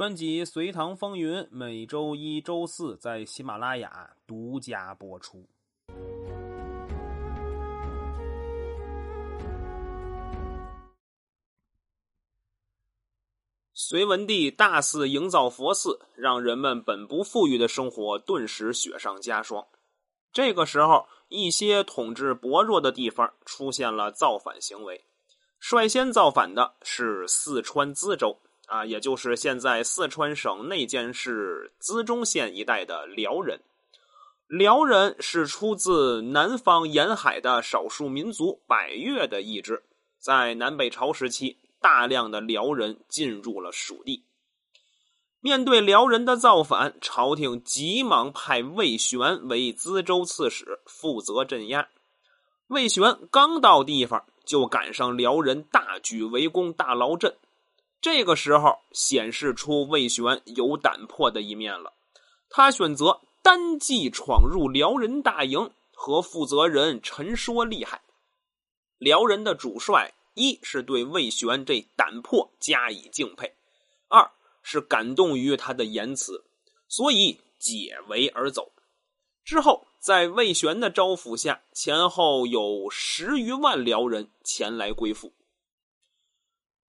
[0.00, 5.46] 专辑《隋唐风云》每周一、周四在喜马拉雅独家播出。
[13.74, 19.66] 隋文帝大肆营造佛寺，让人们本不富裕的生活顿时雪上加霜。
[20.32, 25.04] 这个时候，一些统治薄弱的地方出现了造反行为。
[25.58, 28.38] 率先造反的是四川资州。
[28.70, 33.60] 啊，也就是现在四川省内江市资中县一带的辽人。
[34.46, 39.82] 辽人是出自南方沿海的少数民族百越的一支，
[40.20, 44.24] 在南北朝时期，大量的辽人进入了蜀地。
[45.40, 51.88] 面对辽人的造反，朝廷急忙派魏玄为资州刺史，负责镇压。
[52.68, 57.36] 魏玄刚到地方，就赶上辽人大举围攻大牢镇。
[58.00, 61.92] 这个时候显示出魏玄有胆魄的一面了。
[62.48, 68.02] 他选择单骑闯入辽人大营，和负责人陈说厉害。
[68.98, 73.54] 辽人的主帅一是对魏玄这胆魄加以敬佩，
[74.08, 74.30] 二
[74.62, 76.44] 是感动于他的言辞，
[76.88, 78.72] 所以解围而走。
[79.44, 85.32] 之后，在魏玄的招抚下，前后有十余万辽人前来归附。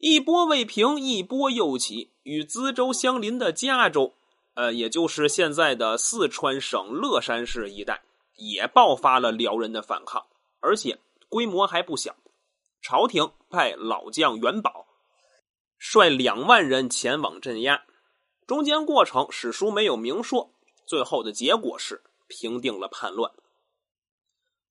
[0.00, 2.10] 一波未平，一波又起。
[2.22, 4.14] 与资州相邻的嘉州，
[4.54, 8.02] 呃，也就是现在的四川省乐山市一带，
[8.36, 10.26] 也爆发了辽人的反抗，
[10.60, 10.98] 而且
[11.28, 12.16] 规模还不小。
[12.80, 14.86] 朝廷派老将元宝
[15.78, 17.84] 率两万人前往镇压，
[18.46, 20.50] 中间过程史书没有明说。
[20.86, 23.30] 最后的结果是平定了叛乱。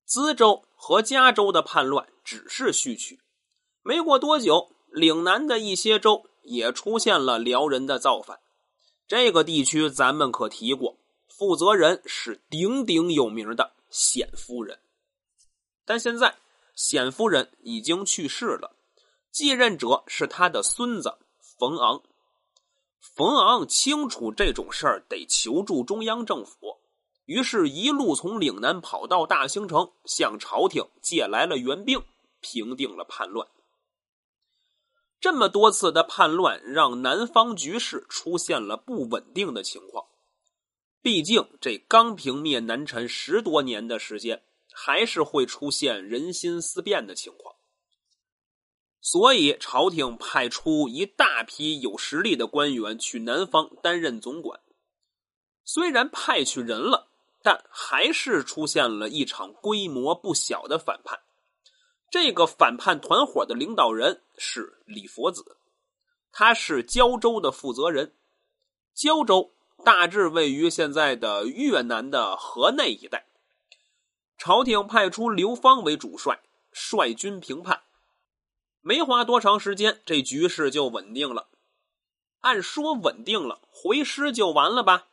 [0.06, 3.20] 资州和嘉州的叛乱只是序曲，
[3.84, 4.72] 没过多久。
[4.92, 8.40] 岭南的一些州也出现了辽人的造反，
[9.08, 14.80] 这个地区咱们可提过，负责人是鼎鼎有名的显夫人。
[15.86, 16.36] 但现在
[16.76, 18.76] 显夫人已经去世了，
[19.32, 22.02] 继任者是他的孙子冯昂。
[23.00, 26.78] 冯昂清楚这种事儿得求助中央政府，
[27.26, 32.02] 于是，一路从岭南跑到大兴城，向朝廷借来了援兵，
[32.42, 33.48] 平定了叛乱。
[35.20, 40.06] 这么多次的叛乱，让南方局势出现了不稳定的情况。
[41.02, 47.56] 毕竟这刚平灭南陈十多年的时间，还是会出现人心思变的情况。
[49.02, 54.60] 所以，朝廷派出一大批有实力的官员去南方担任总管。
[55.64, 57.10] 虽然派去人了，
[57.42, 61.20] 但还是出现了一场规模不小的反叛。
[62.12, 65.58] 这个反叛团伙的领导人是李佛子，
[66.32, 68.16] 他是胶州的负责人。
[68.96, 69.54] 胶州
[69.86, 73.28] 大致位于现在的越南的河内一带。
[74.38, 76.40] 朝廷派出刘芳为主帅，
[76.72, 77.84] 率军平叛。
[78.82, 81.50] 没花多长时间，这局势就稳定了。
[82.40, 85.10] 按说稳定了，回师就完了吧？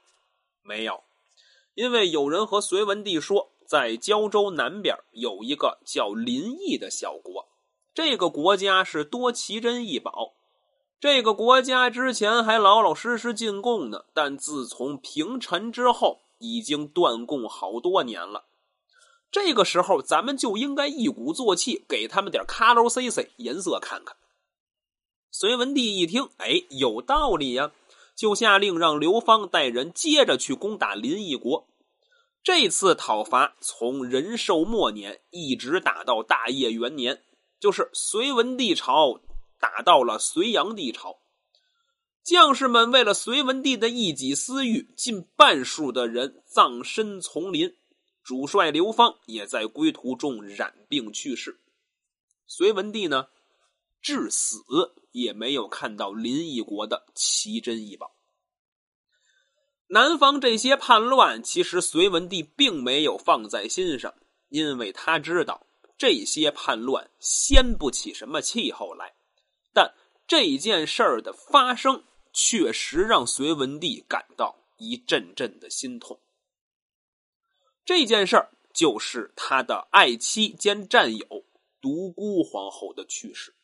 [0.63, 1.03] 没有，
[1.75, 3.53] 因为有人和隋文帝说。
[3.69, 7.46] 在胶州南边有一个叫临邑的小国，
[7.97, 10.34] 这个国家是多奇珍异宝。
[11.01, 18.45] 这个国家之前还老老实实进贡呢，但自从平陈之后，已经断供好多年了。
[19.31, 24.15] 这个时候，咱们就应该一鼓作气，给他们点卡喽 C C 颜色看看。
[25.31, 27.73] 隋文帝一听，哎，有道理呀，
[28.15, 31.67] 就下令让刘芳带人接着去攻打临邑国。
[32.43, 37.23] 这次讨伐从仁寿末年一直打到大业元年，
[37.59, 39.21] 就是隋文帝朝
[39.59, 41.19] 打到了隋炀帝朝。
[42.22, 47.77] 将士们为了隋文帝的一己私欲，近半数的人葬身丛林，
[48.25, 51.61] 主帅刘芳也在归途中染病去世。
[52.49, 53.28] 隋文帝呢，
[54.03, 54.59] 至死
[55.13, 58.16] 也没有看到临邑国的奇珍异宝。
[59.86, 64.13] 南方这些叛乱，其实隋文帝并没有放在心上，
[64.48, 65.65] 因为他知道
[65.97, 69.15] 这些叛乱掀不起什么气候来。
[69.72, 69.95] 但
[70.27, 76.21] 这件事儿的发生，确实让隋文帝感到一阵阵的心痛。
[77.84, 81.45] 这件事儿就是他的爱妻兼战友
[81.81, 83.54] 独孤皇后的去世。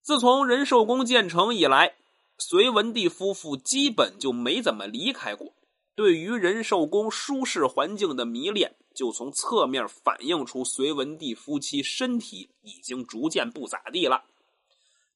[0.00, 1.96] 自从仁寿宫建成以来。
[2.38, 5.54] 隋文帝夫妇基本就没怎么离开过，
[5.94, 14.24] 对于仁寿宫舒适环境的迷恋，就从侧面反映出隋文帝夫妻身体已经逐渐不咋地了。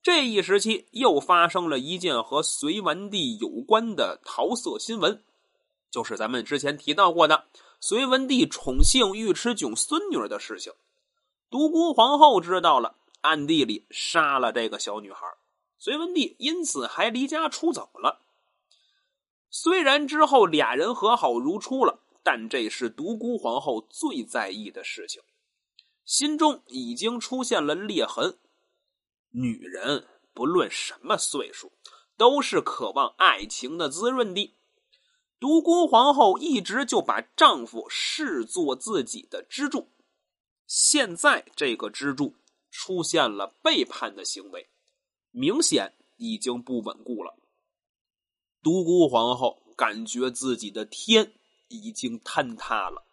[0.03, 5.23] 这一时期又发生了一件和隋文帝有关的桃色新闻，
[5.91, 7.47] 就是咱们之前提到过的
[7.81, 10.73] 隋文帝宠幸尉迟迥孙女的事情。
[11.51, 15.27] 独孤皇后知道了，暗地里杀了这个小女孩。
[15.79, 18.21] 隋文帝因此还离家出走了。
[19.59, 25.23] 虽然之后俩人和好如初了，但这是独孤皇后最在意的事情，
[26.05, 28.37] 心中已经出现了裂痕。
[29.31, 31.73] 女人不论什么岁数，
[32.19, 34.55] 都是渴望爱情的滋润的。
[35.41, 39.89] 独孤皇后一直就把丈夫视作自己的支柱，
[40.67, 42.35] 现在这个支柱
[42.71, 44.69] 出现了背叛的行为。
[45.31, 47.36] 明显已经不稳固了。
[48.67, 51.35] 独孤皇后感觉自己的天
[51.69, 53.05] 已经坍塌了。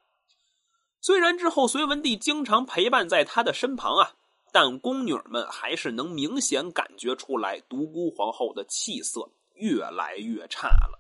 [1.00, 4.16] 虽然之后隋文帝经常陪伴在她的身旁啊，
[4.52, 11.00] 但宫女们还是能明显感觉出来，独孤皇后的气色越来越差了。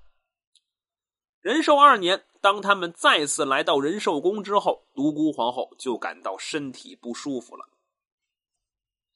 [1.41, 7.69] 仁寿二年，当他们再次来到仁寿宫之后，独孤皇后就感到身体不舒服了。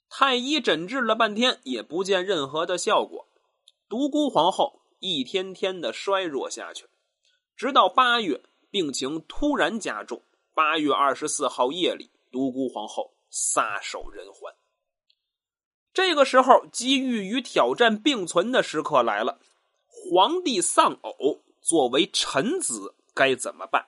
[0.09, 3.27] 太医诊治了半天，也不见任何的效果。
[3.87, 6.87] 独孤皇后一天天的衰弱下去，
[7.55, 10.21] 直到八月，病情突然加重。
[10.53, 14.53] 八月二十四号夜里，独孤皇后撒手人寰。
[15.93, 19.39] 这个时候，机遇与挑战并存的时刻来了。
[19.87, 23.87] 皇帝丧偶，作为臣子该怎么办？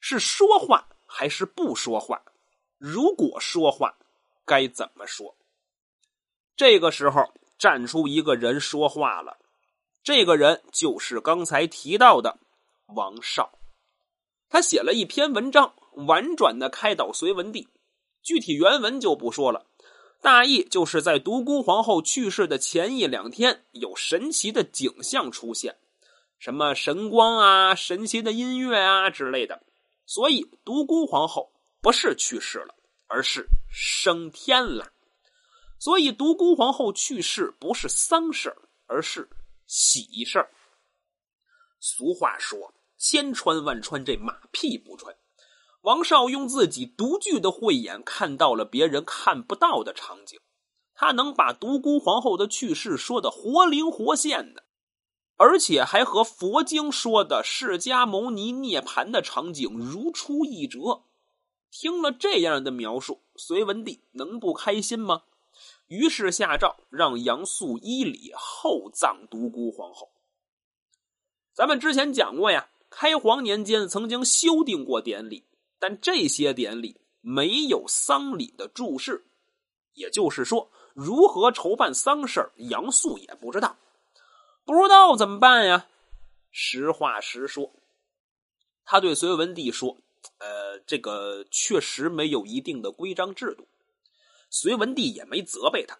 [0.00, 2.22] 是说话还是不说话？
[2.78, 3.96] 如果说话。
[4.48, 5.34] 该怎么说？
[6.54, 9.36] 这个时候站出一个人说话了，
[10.06, 12.38] 这个人就是刚才提到的
[12.94, 13.58] 王绍。
[14.48, 15.74] 他写了一篇文章，
[16.06, 17.66] 婉转的开导隋文帝。
[18.22, 19.66] 具体原文就不说了，
[20.22, 25.74] 大意就是在独孤皇后去世的前一两天，有神奇的景象出现，
[26.38, 29.60] 什么神光啊、神奇的音乐啊之类的。
[30.04, 31.50] 所以独孤皇后
[31.82, 32.76] 不是去世了。
[33.08, 34.92] 而是升天了，
[35.80, 38.56] 所以独孤皇后去世不是丧事
[38.86, 39.28] 而是
[39.66, 40.50] 喜事儿。
[41.78, 45.16] 俗话说：“千穿万穿，这马屁不穿。”
[45.82, 50.40] 王少用自己独具的慧眼看到了别人看不到的场景，
[50.94, 54.64] 他能把独孤皇后的去世说的活灵活现的，
[55.36, 61.02] 而且还和佛经说的释迦牟尼涅盘的场景如出一辙。
[61.70, 65.22] 听了这样的描述，隋文帝能不开心吗？
[65.86, 70.10] 于是下诏让杨素依礼厚葬独孤皇后。
[71.52, 75.44] 咱们之前讲过呀，开皇年间曾经修订过典礼，
[75.78, 79.24] 但这些典礼没有丧礼的注释，
[79.94, 83.76] 也就是说，如何筹办丧事杨素也不知道。
[84.64, 85.86] 不知道怎么办呀？
[86.50, 87.72] 实话实说，
[88.84, 89.98] 他对隋文帝说。
[90.38, 93.68] 呃，这个确实没有一定的规章制度，
[94.58, 95.98] 隋文帝也没责备他。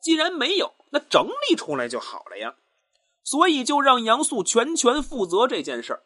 [0.00, 2.54] 既然没有，那整理出来就好了呀。
[3.22, 6.02] 所以就让杨素全权负责这件事儿。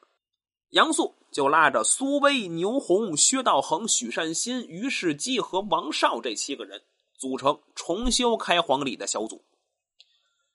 [0.71, 6.83] 杨素就拉着苏威、牛弘、薛道衡、许善心、于世基和王绍这七个人，
[7.17, 9.45] 组成重修开皇礼的小组。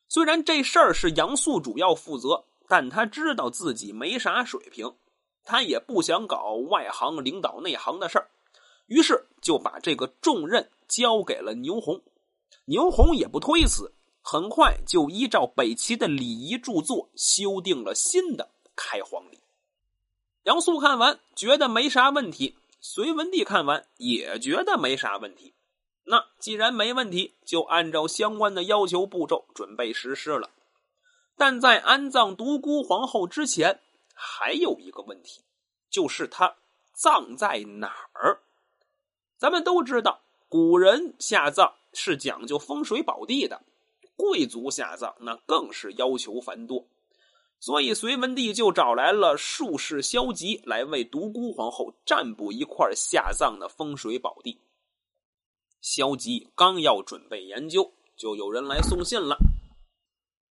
[0.09, 4.93] 虽然这事儿是杨素主要负责，但他知道自己没啥水平。
[5.43, 8.29] 他也不想搞外行领导内行的事儿，
[8.91, 12.01] 于是就把这个重任交给了牛弘。
[12.65, 19.39] 牛弘也不推辞，很快就依照北齐的礼仪著作修订了新的开皇礼。
[20.43, 25.53] 杨素看完觉得没啥问题，隋文帝看完也觉得没啥问题。
[26.03, 30.49] 那既然没问题，就按照相关的要求步骤准备实施了。
[31.37, 33.79] 但在安葬独孤皇后之前。
[34.23, 35.41] 还有一个问题，
[35.89, 36.55] 就是他
[36.93, 38.39] 葬在哪儿？
[39.41, 43.59] 咱们都知道，古人下葬是讲究风水宝地的，
[44.15, 46.85] 贵族下葬那更是要求繁多。
[47.59, 54.59] 所以隋文帝就找来了术士萧吉来为独孤皇后占卜一块下葬的风水宝地。
[55.81, 59.39] 萧吉刚要准备研究，就有人来送信了。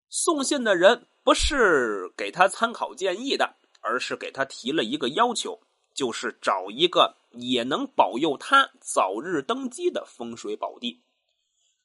[0.10, 3.58] 送信的人不是给他参考建议的。
[3.82, 5.58] 而是给他提了一个要求，
[5.94, 11.02] 就是找一个也能保佑他早日登基的风水宝地。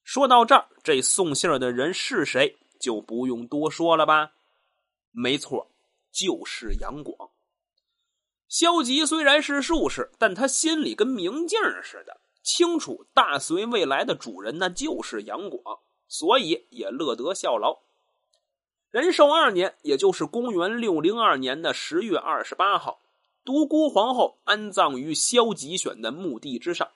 [0.02, 4.32] 说到这儿，这送信的人是谁就不用多说了吧？
[5.12, 5.70] 没错，
[6.12, 7.30] 就是杨广。
[8.48, 17.80] 萧吉虽然是术士，但他心里跟明镜似的，清楚大隋未来的主人那就是杨广，所以也乐得效劳。
[18.90, 23.00] 仁寿二年，也就是公元六零二年的十月二十八号，
[23.44, 26.90] 独孤皇后安葬于萧吉选的墓地之上。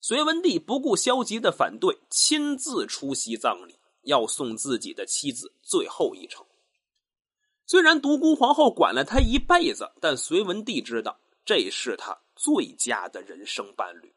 [0.00, 6.46] 隋文帝不顾萧吉的反对，亲自出席葬礼，要送自己的妻子最后一程。
[7.66, 14.14] 虽然独孤皇后管了他一辈子，但隋文帝知道这是他最佳的人生伴侣。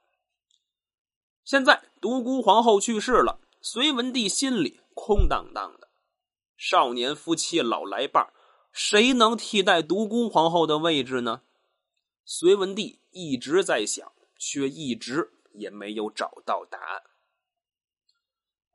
[1.44, 5.90] 现在独孤皇后去世了，隋文帝心里空荡荡的。
[6.56, 8.32] 少年夫妻老来伴
[8.72, 11.42] 谁能替代独孤皇后的位置呢？
[12.24, 17.02] 隋文帝一直在想，却一直也没有找到答案。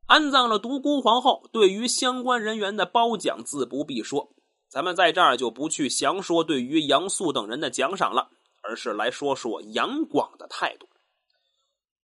[0.07, 4.33] 安葬了独孤皇后，对于相关人员的褒奖自不必说。
[4.69, 8.31] 咱们在这儿就不去详说对于杨素等人的奖赏了，
[8.63, 10.89] 而是来说说杨广的态度。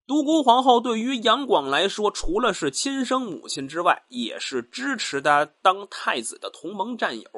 [0.08, 7.30] 独孤皇后对于杨广来说，除了是亲生母亲之外，也是支持他当太子的同盟战友。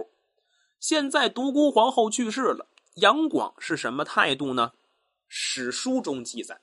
[0.84, 4.74] 现在独孤皇后去世了，杨广是什么态度呢？
[5.30, 6.60] 史书中记载，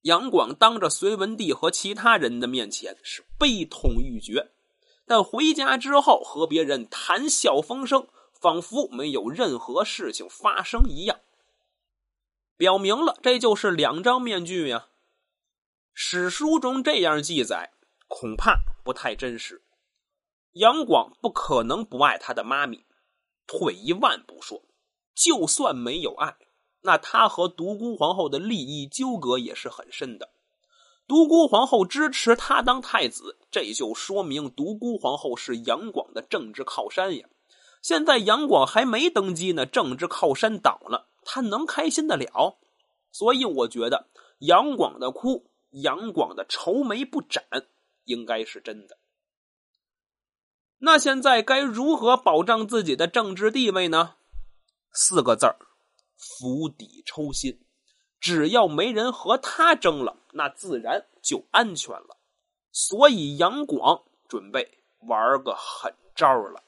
[0.00, 4.50] 杨广当着隋文帝和其他人的面前是悲痛欲绝。
[5.04, 8.08] 但回家之后和别人谈笑风生，
[8.40, 11.20] 仿佛没有任何事情发生一样，
[12.56, 14.86] 表明了这就是两张面具呀。
[15.92, 17.74] 史书中这样记载，
[18.06, 19.60] 恐怕不太真实。
[20.52, 22.84] 杨广不可能不爱他的妈咪，
[23.46, 24.62] 退一万步说，
[25.14, 26.36] 就算没有爱，
[26.80, 30.30] 那他和独孤皇后的利益纠葛也是很深的。
[31.06, 37.28] 独孤皇后支持他当太子，这就说明独孤皇后是杨广的政治靠山呀。
[37.80, 42.58] 现在杨广还没登基呢，政治靠山倒了，他能开心得了？
[43.12, 44.08] 所以我觉得
[44.40, 47.44] 杨广的哭，杨广的愁眉不展，
[48.04, 48.98] 应该是真的。
[50.78, 54.14] 那现在该如何保障自己的政治地位呢？
[54.92, 55.56] 四个字儿：
[56.16, 57.64] 釜底抽薪。
[58.20, 62.16] 只要没人和他争了，那自然就安全了。
[62.72, 66.64] 所以杨广准备玩个狠招了。